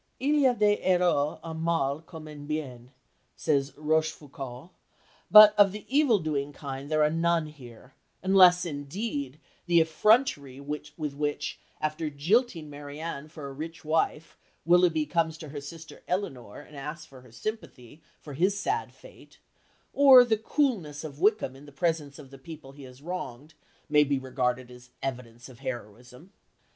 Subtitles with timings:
[0.19, 2.89] "Il y a des héros en mal comme en bien,"
[3.35, 4.71] says Rochefoucauld,
[5.29, 7.93] but of the evil doing kind there are none here,
[8.23, 15.37] unless, indeed, the effrontery with which, after jilting Marianne for a rich wife, Willoughby comes
[15.37, 19.37] to her sister Elinor and asks for her sympathy for his sad fate,
[19.93, 23.53] or the coolness of Wickham in the presence of the people he has wronged
[23.87, 26.31] may be regarded as evidence of heroism.